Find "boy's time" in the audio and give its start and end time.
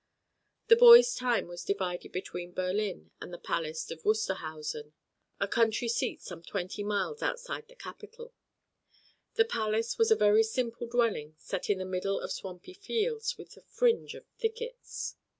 0.75-1.47